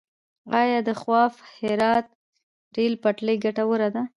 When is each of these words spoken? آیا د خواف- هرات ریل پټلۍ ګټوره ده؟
آیا 0.61 0.79
د 0.87 0.89
خواف- 1.01 1.33
هرات 1.55 2.07
ریل 2.75 2.93
پټلۍ 3.03 3.35
ګټوره 3.45 3.87
ده؟ 3.95 4.03